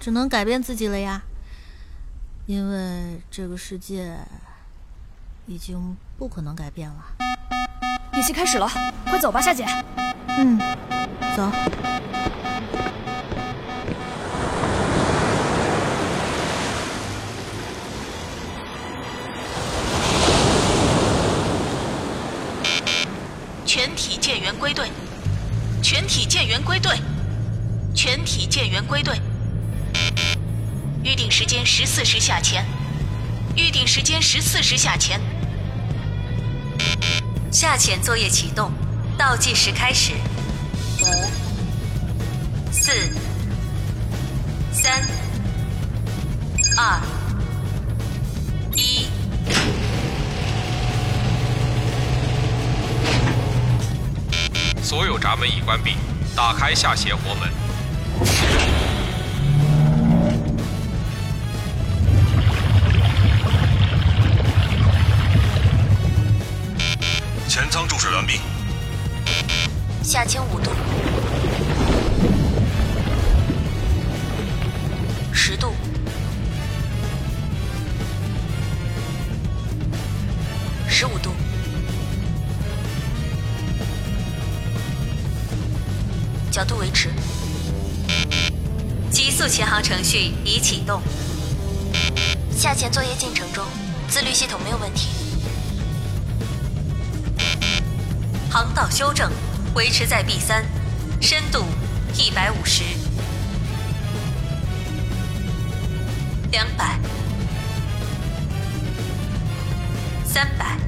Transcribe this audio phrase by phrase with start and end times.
[0.00, 1.22] 只能改变自己了呀，
[2.46, 4.18] 因为这个世界
[5.46, 6.96] 已经不可能改变了。
[8.12, 8.68] 演习开始了，
[9.06, 9.64] 快走吧，夏姐。
[10.28, 10.58] 嗯，
[11.34, 11.50] 走。
[23.64, 24.90] 全体舰员归队。
[25.82, 26.98] 全体舰员归队，
[27.94, 29.18] 全体舰员归队。
[31.04, 32.64] 预定时间十四时下潜，
[33.54, 35.20] 预定时间十四时下潜。
[37.52, 38.72] 下潜作业启动，
[39.18, 40.14] 倒计时开始。
[41.02, 41.06] 五、
[42.72, 42.90] 四、
[44.72, 45.06] 三、
[46.78, 46.98] 二、
[48.74, 49.06] 一。
[54.82, 55.96] 所有闸门已关闭，
[56.34, 57.50] 打开下斜活门。
[67.54, 68.40] 前舱注水完毕。
[70.02, 70.72] 下潜五度，
[75.32, 75.72] 十度，
[80.88, 81.30] 十五度。
[86.50, 87.08] 角度维持，
[89.12, 91.00] 急速巡航程序已启动。
[92.50, 93.64] 下潜作业进程中，
[94.08, 95.23] 自律系统没有问题。
[98.54, 99.32] 航道修正，
[99.74, 100.64] 维持在 B 三，
[101.20, 101.64] 深度
[102.16, 102.84] 一百五十、
[106.52, 106.96] 两百、
[110.24, 110.78] 三百，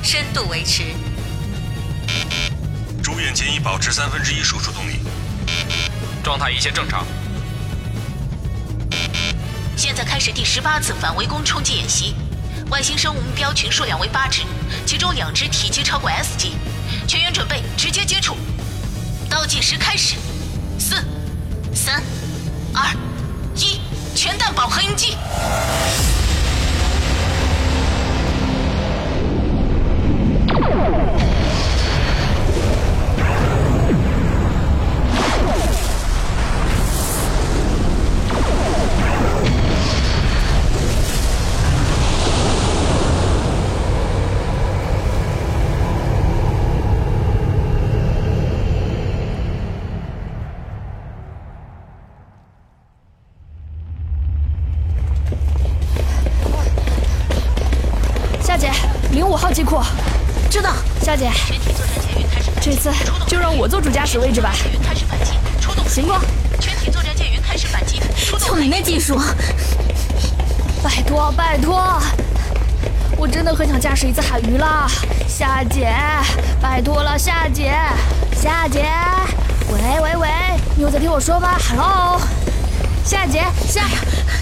[0.00, 0.84] 深度维持。
[3.02, 5.00] 主引擎已保持三分之一输出动力，
[6.22, 7.04] 状态一切正常。
[9.76, 12.14] 现在开始第十八次反围攻冲击演习，
[12.70, 14.42] 外星生物目标群数量为八只，
[14.86, 16.56] 其中两只体积超过 S 级，
[17.06, 18.36] 全员准备直接接触。
[19.28, 20.16] 倒计时开始，
[20.78, 20.96] 四、
[21.74, 22.02] 三、
[22.72, 22.94] 二、
[23.56, 23.80] 一，
[24.14, 25.16] 全弹饱和应击。
[74.46, 74.86] 鱼了，
[75.26, 75.90] 夏姐，
[76.60, 77.74] 拜托了，夏姐，
[78.36, 78.84] 夏姐，
[79.70, 80.28] 喂喂喂，
[80.76, 82.20] 你有在听我说吗？Hello，
[83.04, 83.84] 夏姐，夏，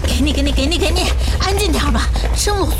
[0.04, 2.72] 给你，给你，给你，给你，安静点吧，真啰嗦。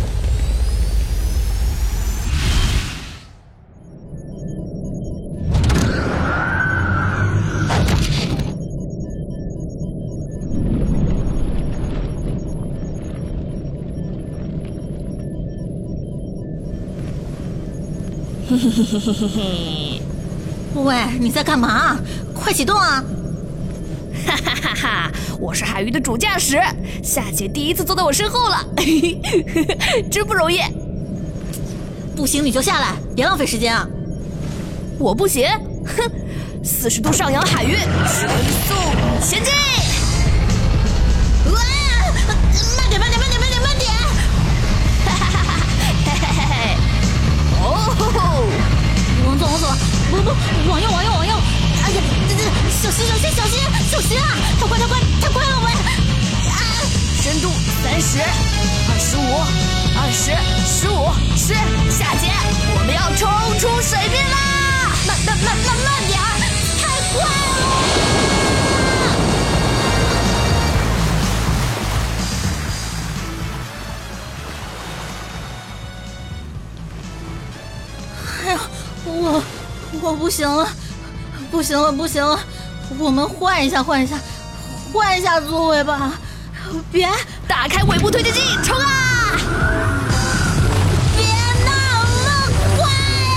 [18.70, 20.02] 嘿嘿嘿嘿嘿！
[20.74, 21.98] 喂，你在干嘛？
[22.32, 23.02] 快启动啊！
[24.24, 25.12] 哈哈哈哈！
[25.40, 26.60] 我是海鱼的主驾驶，
[27.02, 29.20] 夏姐第一次坐在我身后了，嘿
[29.76, 30.60] 嘿真不容易。
[32.14, 33.84] 不行你就下来，别浪费时间啊！
[35.00, 35.48] 我不行，
[35.84, 36.08] 哼！
[36.62, 38.28] 四十度上扬海鱼，全
[38.68, 38.74] 速
[39.20, 39.52] 前进！
[41.52, 41.58] 哇！
[42.76, 43.39] 慢点，慢点，慢点！
[49.60, 49.68] 左，
[50.10, 50.30] 不不，
[50.70, 51.34] 往右，往右，往右！
[51.84, 52.42] 哎呀，这这，
[52.82, 53.60] 小心，小心，小心，
[53.90, 54.24] 小心啊！
[54.58, 55.72] 太快，太快，太快了，喂！
[56.48, 56.56] 啊！
[57.20, 57.52] 深度
[57.82, 59.20] 三十，二十五，
[60.00, 60.32] 二十，
[60.64, 61.52] 十五，十，
[61.92, 62.32] 下节，
[62.74, 63.28] 我们要冲
[63.58, 64.36] 出水面啦！
[65.06, 66.18] 慢慢慢慢慢点，
[66.80, 66.82] 太
[67.12, 68.39] 快了！
[79.30, 79.42] 我
[80.02, 80.68] 我不行了，
[81.50, 82.40] 不行了，不行了，
[82.98, 84.18] 我们换一下，换一下，
[84.92, 86.12] 换一下座位吧！
[86.90, 87.08] 别，
[87.46, 89.36] 打开尾部推进器，冲啊！
[91.16, 91.24] 别
[91.64, 91.70] 闹
[92.26, 92.90] 了快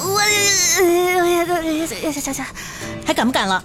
[0.00, 0.20] 我，
[2.12, 2.46] 下下下，
[3.04, 3.62] 还敢不敢了？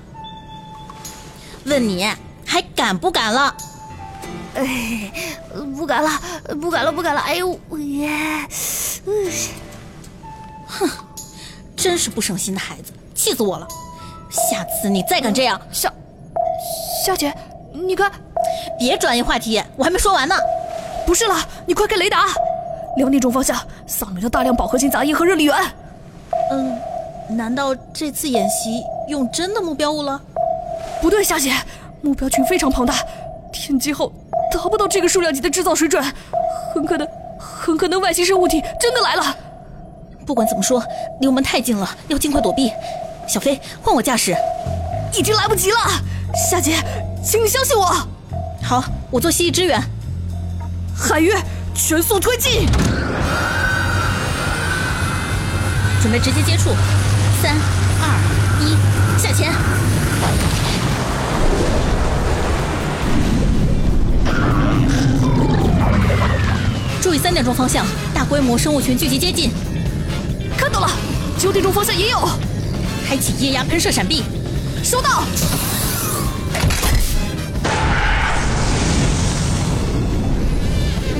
[1.65, 2.07] 问你
[2.45, 3.55] 还敢不敢了？
[4.55, 5.11] 哎，
[5.75, 6.09] 不敢了，
[6.61, 7.21] 不敢了，不敢了！
[7.21, 8.09] 哎呦，耶！
[10.67, 10.89] 哼，
[11.75, 13.67] 真是不省心的孩子，气死我了！
[14.29, 15.91] 下次你再敢这样，夏
[17.03, 17.33] 夏姐，
[17.71, 18.11] 你看，
[18.77, 20.35] 别转移话题，我还没说完呢。
[21.05, 21.35] 不是了，
[21.65, 22.27] 你快开雷达，
[22.97, 25.55] 两点钟方向扫描到大量饱和型杂音和热力源。
[26.51, 26.79] 嗯，
[27.29, 30.21] 难道这次演习用真的目标物了？
[31.03, 31.53] 不对，夏姐，
[32.01, 32.95] 目标群非常庞大，
[33.51, 34.09] 天机后
[34.49, 36.01] 达不到这个数量级的制造水准，
[36.73, 37.05] 很可能，
[37.37, 39.35] 很可能外星生物体真的来了。
[40.25, 40.81] 不管怎么说，
[41.19, 42.71] 离我们太近了，要尽快躲避。
[43.27, 44.33] 小飞，换我驾驶。
[45.13, 45.77] 已经来不及了，
[46.49, 46.77] 夏姐，
[47.21, 47.85] 请你相信我。
[48.63, 49.77] 好，我做蜥蜴支援。
[50.97, 51.35] 海月，
[51.75, 52.65] 全速推进。
[56.01, 56.69] 准备直接接触，
[57.41, 57.57] 三、
[57.99, 58.07] 二、
[58.61, 59.51] 一，下潜。
[67.03, 69.51] 注意三点钟方向，大规模生物群聚集接近。
[70.55, 70.89] 看到了，
[71.37, 72.29] 九点钟方向也有。
[73.05, 74.23] 开启液压喷射闪避，
[74.81, 75.25] 收到。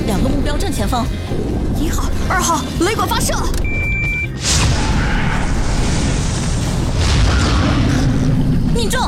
[0.06, 1.06] 两个目标正前方，
[1.78, 3.34] 一号、二号，雷管发射。
[8.74, 9.02] 命中！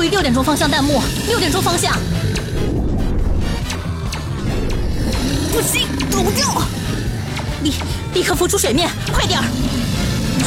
[0.00, 1.92] 注意六点钟方向弹幕，六点钟方向。
[5.52, 6.62] 不行，躲不掉！
[7.62, 7.74] 立
[8.14, 9.38] 立刻浮出水面，快点！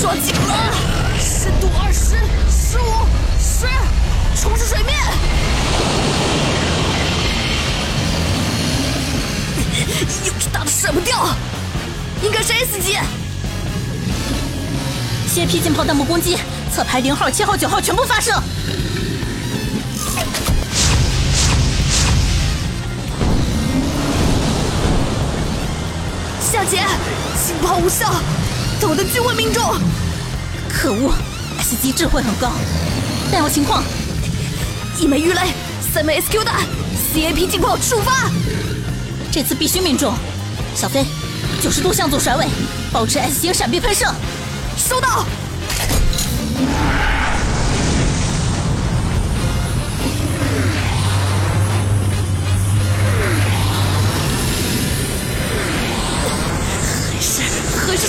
[0.01, 0.73] 抓紧了！
[1.19, 2.15] 深度二十、
[2.49, 3.05] 十五、
[3.39, 3.67] 十，
[4.41, 4.97] 冲出水面！
[10.25, 11.29] 有只大的甩不掉，
[12.23, 12.97] 应该是 S 级。
[15.31, 16.39] 切批浸炮弹幕攻击，
[16.73, 18.31] 侧排零号、七号、九号全部发射。
[26.65, 26.83] 姐，
[27.45, 28.13] 浸炮无效，
[28.79, 29.63] 导弹均未命中。
[30.69, 31.13] 可恶
[31.59, 32.51] ，S 级智慧很高。
[33.31, 33.83] 弹药情况：
[34.99, 35.53] 一枚鱼雷，
[35.93, 36.61] 三枚 SQ 弹
[37.13, 38.29] ，CAP 浸炮触发。
[39.31, 40.13] 这次必须命中。
[40.75, 41.05] 小飞，
[41.61, 42.47] 九十度向左甩尾，
[42.91, 44.05] 保持 S 型闪避喷射。
[44.77, 45.25] 收到。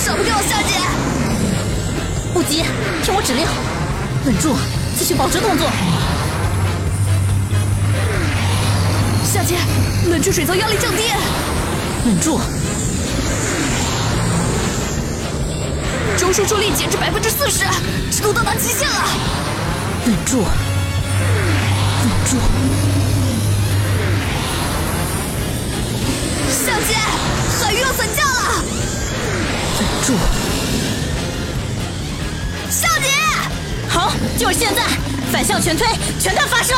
[0.04, 0.74] 还是甩不掉，夏姐。
[2.34, 2.62] 不急，
[3.02, 3.46] 听我指令，
[4.26, 4.54] 稳住，
[4.98, 5.66] 继续保持动作。
[9.24, 9.56] 夏姐，
[10.10, 11.04] 冷却水槽压力降低。
[12.04, 12.38] 稳住！
[16.18, 17.64] 中枢助力减至百分之四十，
[18.10, 19.08] 制度到达极限了。
[20.04, 20.40] 稳住！
[22.02, 22.36] 稳住！
[35.54, 35.86] 向全推，
[36.18, 36.74] 全弹发射！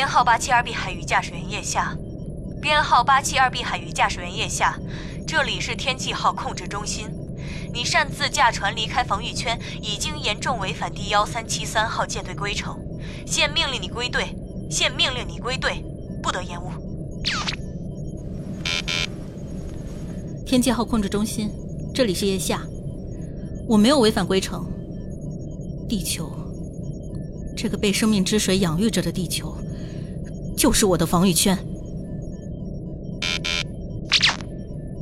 [0.00, 1.94] 编号八七二 B 海域驾驶员叶夏，
[2.58, 4.78] 编号八七二 B 海域驾驶员叶夏，
[5.26, 7.06] 这里是天际号控制中心。
[7.70, 12.80] 你擅自驾船离开防御圈，已经严重违反第幺三七三号舰队规程，
[13.26, 14.34] 现命令你归队。
[14.70, 15.84] 现命令你归队，
[16.22, 16.70] 不得延误。
[20.46, 21.50] 天际号控制中心，
[21.94, 22.66] 这里是叶夏，
[23.68, 24.66] 我没有违反规程。
[25.86, 26.32] 地球，
[27.54, 29.54] 这个被生命之水养育着的地球，
[30.60, 31.56] 就是我的防御圈。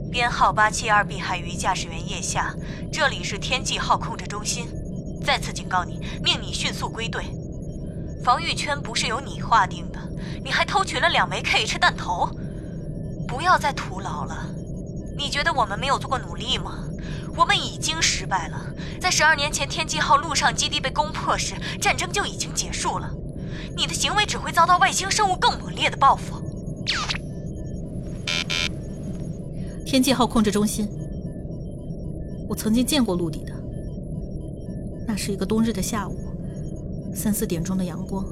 [0.09, 2.55] 编号八七二 B 海域驾驶员叶夏，
[2.93, 4.69] 这里是天际号控制中心。
[5.25, 7.25] 再次警告你，命你迅速归队。
[8.23, 9.99] 防御圈不是由你划定的，
[10.45, 12.31] 你还偷取了两枚 KH 弹头，
[13.27, 14.47] 不要再徒劳了。
[15.17, 16.85] 你觉得我们没有做过努力吗？
[17.37, 18.65] 我们已经失败了。
[19.01, 23.13] 在十二年前天际号陆上基地被攻破时，战争就已经结束了。
[23.79, 26.35] 你的行为只会遭到外星生物更猛烈的报复。
[29.87, 30.89] 天际号控制中心，
[32.49, 33.53] 我曾经见过陆地的。
[35.07, 36.17] 那是一个冬日的下午，
[37.15, 38.27] 三四点钟的阳光，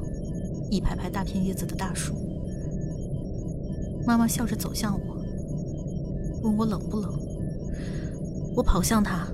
[0.68, 2.12] 一排排大片叶子的大树。
[4.04, 5.16] 妈妈笑着走向我，
[6.42, 7.16] 问我冷不冷。
[8.56, 9.28] 我跑向她，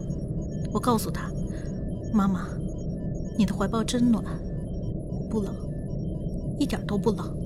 [0.72, 1.30] 我告诉她
[2.12, 2.48] ：“妈妈，
[3.38, 4.22] 你的怀抱真暖，
[5.30, 5.54] 不冷，
[6.62, 7.36] 一点都不冷。”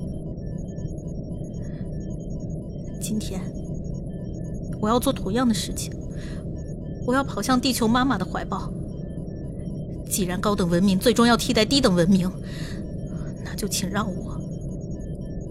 [3.00, 3.40] 今天。
[4.78, 5.90] 我要做同样的事情，
[7.06, 8.70] 我要跑向地球妈妈的怀抱。
[10.08, 12.30] 既然高等文明最终要替代低等文明，
[13.42, 14.38] 那就请让我，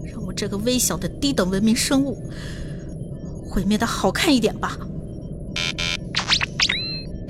[0.04, 2.16] 让我这个微小的低等文明生物
[3.50, 4.78] 毁灭的好看一点吧。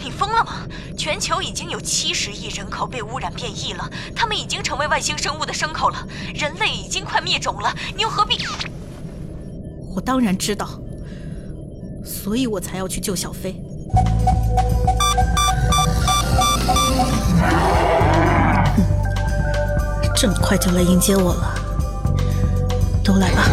[0.05, 0.66] 你疯了吗？
[1.07, 8.37] 全球已经有七十亿人口被污染变异了，他们已经成为外星生物的牲口了，人类已经快灭种了，你又何必？
[9.95, 10.69] 我当然知道。
[12.05, 13.55] 所以我才要去救小飞。
[20.17, 21.55] 这么快就来迎接我了，
[23.05, 23.45] 都来吧，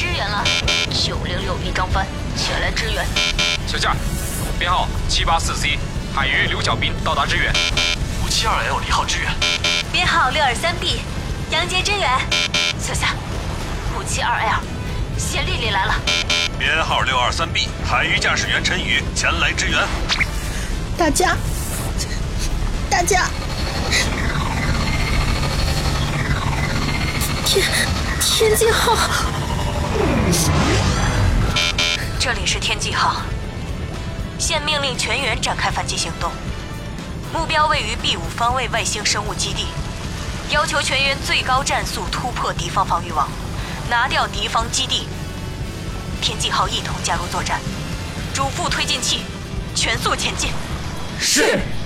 [0.00, 0.42] 支援了。
[0.90, 3.06] 九零六 B 张帆前来支援。
[3.66, 3.94] 小夏，
[4.58, 5.78] 编号七八四 C，
[6.14, 7.52] 海鱼刘小斌到达支援。
[8.24, 9.30] 五七二 L 李浩支援。
[9.92, 11.02] 编号六二三 B，
[11.50, 12.08] 杨杰支援。
[12.80, 13.14] 小夏，
[13.94, 14.60] 五七二 L，
[15.18, 15.94] 谢丽丽来了。
[16.58, 19.78] 编号六二三 B，海鱼驾驶员陈宇前来支援。
[20.96, 21.36] 大家，
[22.88, 23.28] 大家，
[27.44, 27.62] 天
[28.18, 28.96] 天际号，
[32.18, 33.22] 这里是天际号，
[34.38, 36.30] 现命令全员展开反击行动，
[37.32, 39.66] 目标位于 B 五方位外星生物基地，
[40.50, 43.28] 要求全员最高战速突破敌方防御网，
[43.88, 45.08] 拿掉敌方基地。
[46.20, 47.58] 天际号一同加入作战，
[48.34, 49.22] 主副推进器，
[49.74, 50.50] 全速前进。
[51.18, 51.42] 是。
[51.42, 51.79] 是。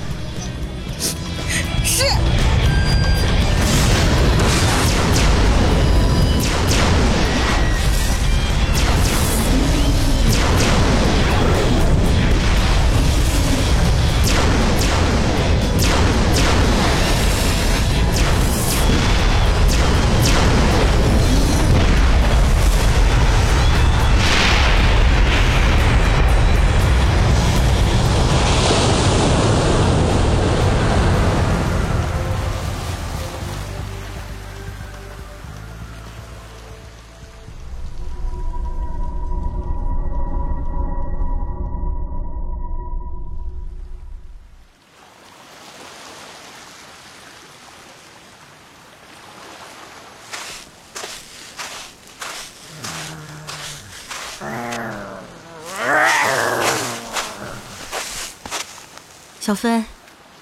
[59.45, 59.85] 小飞，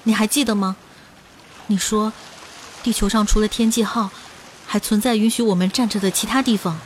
[0.05, 0.77] 你还记得吗？
[1.67, 2.13] 你说，
[2.85, 4.11] 地球上除了天际号，
[4.65, 6.79] 还存在允许我们站着的其他地方。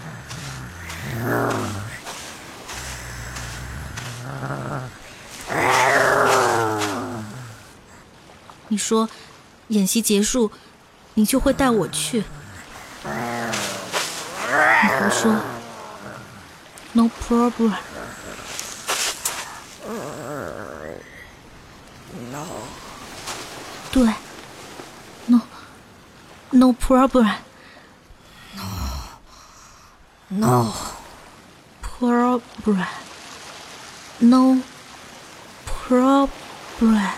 [8.68, 9.11] 你说，
[9.68, 10.50] 演习结束，
[11.12, 12.24] 你就会带我去。
[13.05, 13.11] 你
[14.88, 15.37] 胡说
[16.94, 17.74] ，No problem。
[26.66, 27.31] No problem。
[30.31, 32.87] No，problem。
[34.20, 34.62] no
[35.64, 37.12] problem。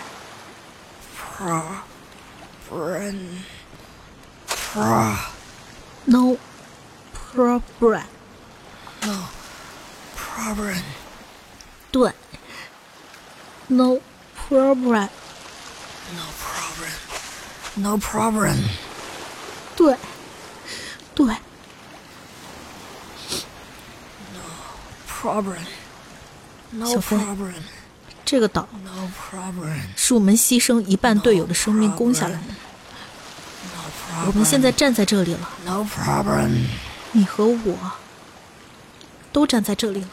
[2.69, 3.39] Bren
[4.51, 5.17] Pro
[6.05, 6.37] no
[7.11, 8.03] problem。
[9.01, 9.29] No.
[10.15, 10.83] Problem
[11.91, 12.13] 对
[13.69, 13.99] ，no
[14.35, 15.09] problem。
[16.15, 16.91] No problem
[17.77, 18.88] No problem
[19.79, 19.95] 对，
[21.15, 21.33] 对
[25.09, 25.55] ，Problem.
[26.71, 27.17] No 小飞
[28.25, 29.79] 这个岛 No problem.
[29.95, 32.41] 是我们牺牲一半队友的生命攻下来的。
[34.27, 36.65] 我们现在站在这里了，No problem.
[37.13, 37.77] 你和我
[39.31, 40.09] 都站在这里了。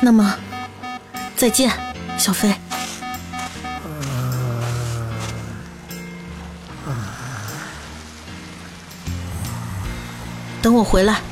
[0.00, 0.36] 那么，
[1.36, 1.70] 再见，
[2.18, 2.52] 小飞。
[10.62, 11.31] 等我回来。